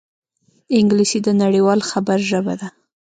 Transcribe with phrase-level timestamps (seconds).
[0.77, 2.67] انګلیسي د نړيوال خبر ژبه ده